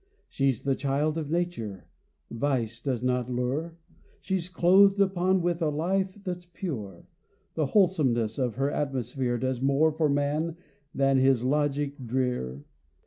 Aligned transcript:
She's 0.29 0.63
the 0.63 0.73
child 0.73 1.15
of 1.19 1.29
nature; 1.29 1.85
vice 2.31 2.81
does 2.81 3.03
not 3.03 3.29
lure; 3.29 3.77
She's 4.19 4.49
clothed 4.49 4.99
upon 4.99 5.43
with 5.43 5.61
a 5.61 5.69
life 5.69 6.17
that's 6.23 6.47
pure. 6.47 7.05
The 7.53 7.67
wholesomeness 7.67 8.39
of 8.39 8.55
her 8.55 8.71
atmosphere 8.71 9.37
Does 9.37 9.61
more 9.61 9.91
for 9.91 10.09
man 10.09 10.57
than 10.95 11.19
his 11.19 11.43
logic 11.43 12.03
drear. 12.03 12.65